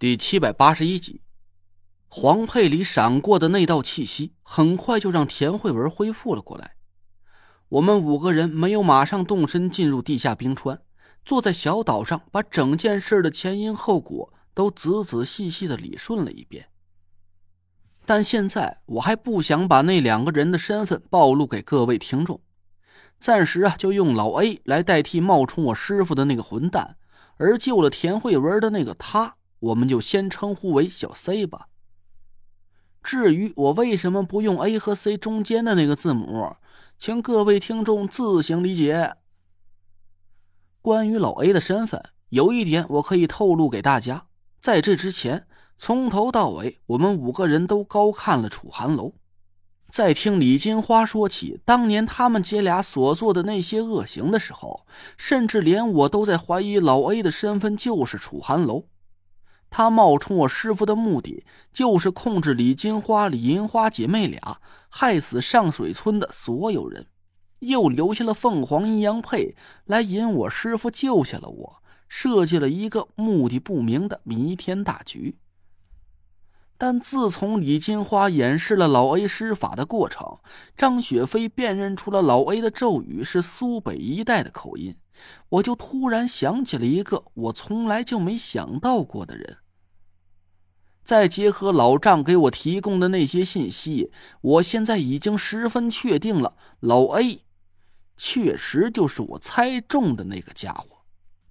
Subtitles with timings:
[0.00, 1.22] 第七百八十一集，
[2.06, 6.76] 黄佩里闪过的那道气息，很快就让田慧文恢复了过来。
[7.68, 10.80] 我们五个人没有马上动身进入地下冰川，
[11.24, 16.68] 坐在小岛上，把整件事的前因后果都仔仔细细的理顺了一遍。
[18.06, 22.40] 但现在我还不想把那两个人的身份暴露给各位听众，
[23.18, 26.96] 暂时啊，就用老 A 来代替冒充我师傅的那个混蛋，
[27.38, 29.34] 而救了田慧文的那个他。
[29.60, 31.68] 我们就先称呼为小 C 吧。
[33.02, 36.56] 至于我为什么不用 A 和 C 中间的那个字母，
[36.98, 39.14] 请各位听众自行理解。
[40.82, 44.26] 关于老 A 的身份，有一点我可以透露给大家：
[44.60, 45.46] 在这之前，
[45.76, 49.14] 从头到尾，我们五个人都高看了楚寒楼。
[49.90, 54.84] 在听李金花说起当年他们姐俩所做的那些恶行的时候，
[55.16, 58.84] 甚至连我都在怀疑老 A 的身份就是楚寒楼。
[59.70, 67.06] 他冒充我师傅的目的，就是控制李金花、李银花姐妹俩，害死上水村的所有人，
[67.60, 75.36] 又留下了凤凰阴阳配来引我师傅救下了我，设计了一个目的不明的弥天大局。
[76.80, 80.38] 但自从李金花演示了老 A 施法的过程，
[80.76, 84.94] 张雪飞辨认出了老 A 的咒语是苏北一带的口音。
[85.48, 89.58] 我就突然想起了一个我从来就没想到过的人。
[91.04, 97.44] 再结合老丈给我提供的那些信息，我现在已经十分确定了，老 A
[98.16, 100.98] 确实就是我猜中的那个家伙，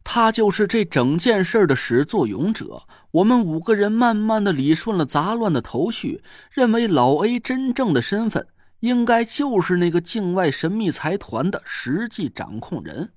[0.03, 2.83] 他就是这整件事的始作俑者。
[3.09, 8.47] 我们五个人慢慢的理顺了杂乱的头绪，认为老 A 真正的身份
[8.81, 13.13] 应该就是那个境外神秘财团的实际掌控人。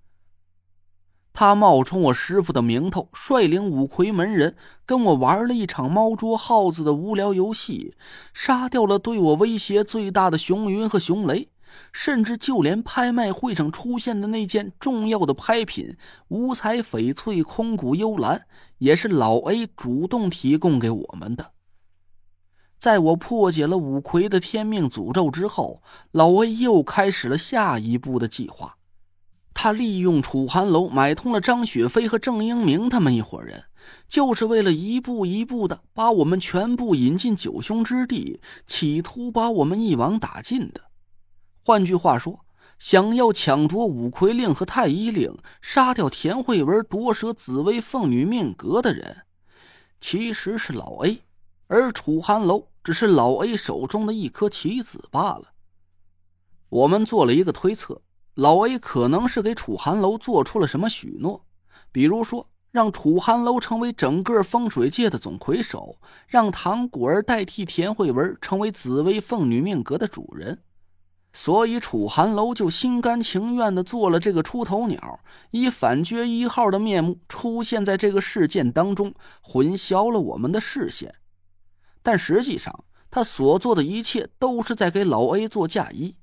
[1.32, 7.94] 他冒充我师傅的名头，率领五魁门人跟我玩了一场猫捉耗子的无聊游戏，
[8.34, 11.48] 杀掉了对我威胁最大的熊云和熊雷，
[11.92, 15.96] 甚至就连拍卖会上出现的那件重要的拍品——
[16.28, 18.46] 五彩翡翠空谷幽兰，
[18.78, 21.52] 也是老 A 主动提供给我们的。
[22.76, 28.78] 在我破解了五魁的天命诅咒之后，老 A 又开始了下一步的计划。
[29.62, 33.64] 他利用楚寒楼买通了张雪飞和郑英明他们一伙人，
[34.08, 40.84] 就是为了一步一步的把我们全部引进九凶之地，企图把我们一网打尽的。
[41.62, 42.40] 换句话说，
[42.78, 49.26] 想要抢夺五魁令和太医令，杀掉田慧文，夺舍紫薇凤女命格的人，
[50.00, 51.20] 其实是老 A，
[51.66, 55.52] 而楚寒楼只是老 A 手中的一颗棋子罢了。
[56.70, 58.00] 我们做了一个推测。
[58.34, 61.44] 老 A 可能是给楚寒楼做出了什么许诺，
[61.92, 65.98] 比如说让楚寒楼成为整个风水界的总魁首，
[66.28, 70.62] 让唐果儿代替田慧文成为紫薇凤女命格的主人，
[71.32, 75.20] 所以楚寒楼就心甘情愿的做了这个出头鸟，
[75.50, 79.12] 以反绝一号的面目出现在这个事件当中，
[79.42, 81.16] 混淆了我们的视线。
[82.02, 86.14] 但实际上，他所做的一切都是在给老 A 做嫁衣。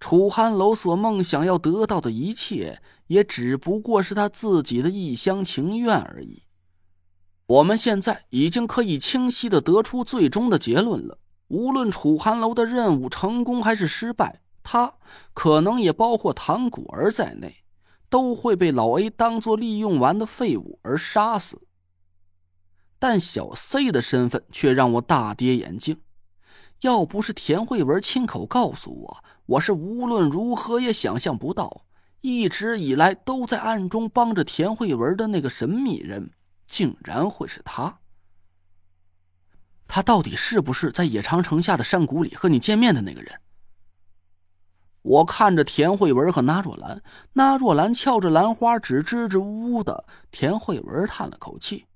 [0.00, 6.44] 楚寒楼所梦想要得到的一切，也只不过是他自己的一厢情愿而已。
[7.46, 14.94] 我们现在已经可以清晰的得出最终的结论了：无论楚寒楼的任务成功还是失败，他
[15.32, 17.64] 可能也包括唐古儿在内，
[18.08, 21.62] 都会被老 A 当做利用完的废物而杀死。
[22.98, 26.00] 但小 C 的身份却让我大跌眼镜，
[26.82, 29.24] 要不是田慧文亲口告诉我。
[29.48, 31.86] 我是无论如何也想象不到，
[32.20, 36.32] 一直以来都在暗中帮着田慧文的那个神秘人，
[36.66, 38.00] 竟然会是他。
[39.86, 43.40] 他到底是不是在野长城下的山谷里和你见面的那个人？
[45.00, 50.04] 我看着田慧文和那若兰，那若兰翘着兰花指，支支吾吾的。
[50.30, 51.86] 田慧文叹了口气：“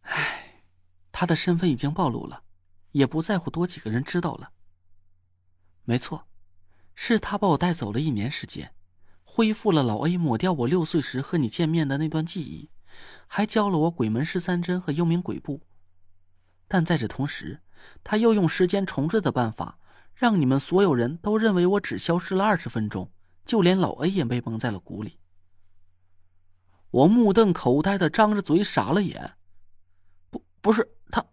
[0.00, 0.62] 唉，
[1.12, 2.42] 他的身份已经暴露了，
[2.92, 4.48] 也不在乎多几个人知道了。
[5.84, 6.24] 没错。”
[6.94, 8.72] 是他把我带走了一年时间，
[9.24, 12.70] 恢复了老 A 抹掉我六岁时和你见面的那段记忆，
[13.26, 15.60] 还教了我鬼门十三针和幽冥鬼步。
[16.68, 17.60] 但在这同时，
[18.02, 19.78] 他又用时间重置的办法，
[20.14, 23.10] 让你们所有人都认为我只消失了二十分钟，
[23.44, 25.18] 就连老 A 也被蒙在了鼓里。
[26.90, 29.34] 我目瞪口呆的张着嘴，傻了眼。
[30.30, 31.24] 不，不是他，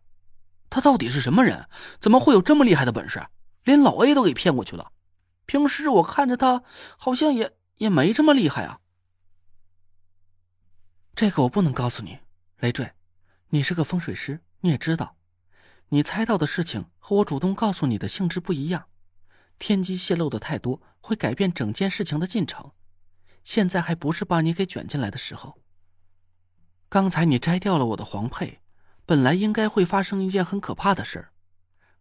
[0.70, 1.68] 他到底是什么人？
[2.00, 3.24] 怎么会有这么厉害的本事？
[3.64, 4.92] 连老 A 都给骗过去了？
[5.52, 6.64] 平时我看着他，
[6.96, 8.80] 好像也也没这么厉害啊。
[11.14, 12.20] 这个我不能告诉你，
[12.60, 12.94] 累赘，
[13.50, 15.18] 你是个风水师，你也知道，
[15.90, 18.86] 你猜到的事情和我主动告诉你的性质不一样，
[19.60, 22.72] 天机泄露的太多，会改变整件事情的进程。
[23.44, 25.60] 现在还不是把你给卷进来的时候。
[26.88, 28.62] 刚才你摘掉了我的黄佩，
[29.06, 31.34] 本来应该会发生一件很可怕的事儿，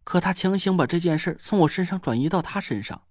[0.05, 3.03] 可他强行把这件事从我身上转移到他身上，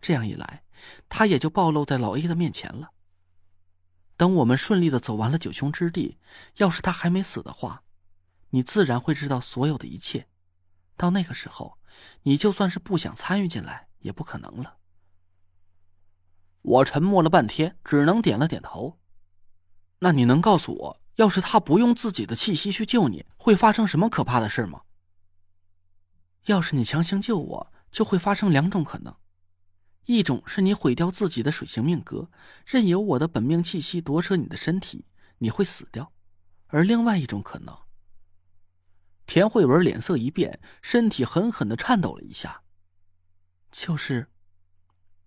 [0.00, 0.62] 这样一来，
[1.08, 2.90] 他也就暴露在老 A 的面前了。
[4.16, 6.18] 等我们顺利的走完了九凶之地，
[6.56, 7.82] 要是他还没死的话，
[8.50, 10.28] 你自然会知道所有的一切。
[10.96, 11.78] 到那个时候，
[12.22, 14.78] 你就算是不想参与进来，也不可能了。
[16.62, 18.98] 我沉默了半天，只能点了点头。
[20.00, 24.82] 那你能告诉我，要是他不用自己的气息去救你，会发生什么可怕的事吗？
[26.46, 29.14] 要是你强行救我，就会发生两种可能。
[30.08, 32.30] 一种是你毁掉自己的水星命格，
[32.64, 35.04] 任由我的本命气息夺舍你的身体，
[35.36, 36.10] 你会死掉；
[36.68, 37.76] 而另外一种可能，
[39.26, 42.62] 田慧文脸色一变，身体狠狠的颤抖了一下，
[43.70, 44.30] 就是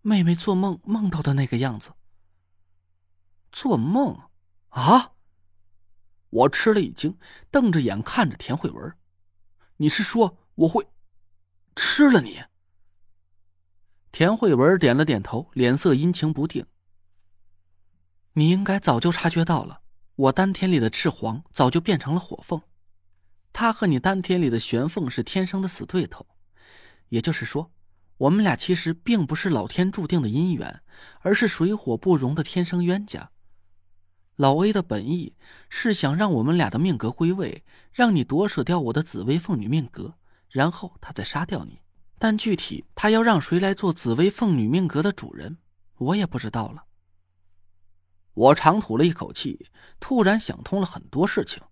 [0.01, 1.91] 妹妹做梦梦到的那个样子。
[3.51, 4.19] 做梦
[4.69, 5.11] 啊！
[6.31, 7.19] 我吃了一惊，
[7.51, 8.97] 瞪着眼看着田慧文
[9.77, 10.87] ：“你是说我会
[11.75, 12.43] 吃了你？”
[14.11, 16.65] 田慧文点了点头，脸色阴晴不定。
[18.33, 19.81] 你应该早就察觉到了，
[20.15, 22.61] 我丹田里的赤黄早就变成了火凤，
[23.53, 26.25] 他和你丹田里的玄凤是天生的死对头。
[27.09, 27.71] 也就是说，
[28.17, 30.81] 我们俩其实并不是老天注定的姻缘，
[31.21, 33.31] 而是水火不容的天生冤家。
[34.35, 35.35] 老 A 的本意
[35.69, 37.63] 是想让我们俩的命格归位，
[37.93, 40.15] 让你夺舍掉我的紫薇凤女命格，
[40.49, 41.79] 然后他再杀掉你。
[42.21, 45.57] 但具体他要让谁来做紫薇凤女命格的主人，
[45.97, 46.83] 我也不知道了。
[48.35, 49.65] 我长吐了一口气，
[49.99, 51.63] 突然想通了很多事情。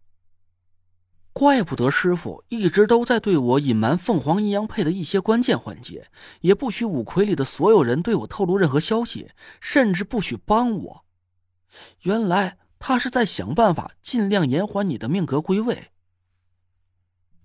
[1.34, 6.10] 怪不得师傅一直都在对我隐瞒凤凰阴阳配的一些关键环节，
[6.42, 9.30] 也不许五魁里的所有人对我透露任何消息，
[9.62, 11.06] 甚至不许帮我。
[12.02, 15.92] 原来他是在想办法尽量延缓你的命格归位。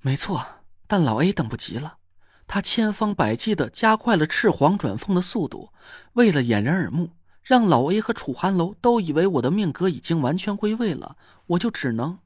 [0.00, 0.42] 没错，
[0.86, 1.98] 但老 A 等不及了。
[2.46, 5.70] 他千方百计的加快了赤黄转凤的速度，
[6.12, 7.11] 为了掩人耳目，
[7.43, 12.19] 让老 A 和楚寒楼都以为我的命格已经完全归位了，我就只能。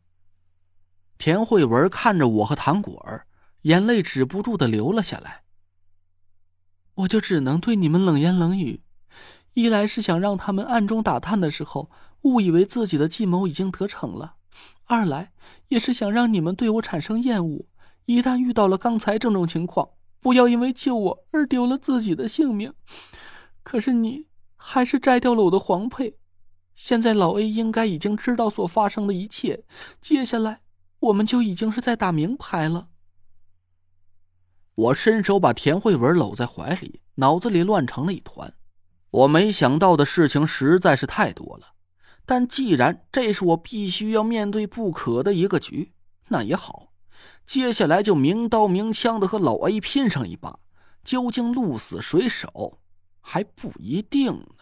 [1.17, 3.27] 田慧文看着我和唐果儿，
[3.63, 5.43] 眼泪止不住的流了下来。
[6.95, 8.83] 我就只能对你们冷言冷语，
[9.55, 11.91] 一来是想让他们暗中打探的时候
[12.23, 14.35] 误以为自己的计谋已经得逞了，
[14.87, 15.33] 二来
[15.69, 17.67] 也是想让你们对我产生厌恶，
[18.07, 19.91] 一旦遇到了刚才这种情况。
[20.21, 22.73] 不要因为救我而丢了自己的性命。
[23.63, 24.27] 可是你
[24.57, 26.19] 还是摘掉了我的皇佩。
[26.75, 29.65] 现在老 A 应该已经知道所发生的一切，
[30.01, 30.61] 接下来
[31.01, 32.89] 我们就已经是在打明牌了。
[34.75, 38.55] 我伸手把田慧文搂在怀里，脑子里乱成了一团。
[39.11, 41.75] 我没想到的事情实在是太多了，
[42.25, 45.93] 但既然这是我必须要面对不可的一个局，
[46.29, 46.88] 那也好。
[47.47, 50.59] 接下来就明刀明枪的和老 A 拼上一把，
[51.03, 52.79] 究竟鹿死谁手
[53.21, 54.58] 还不一定呢。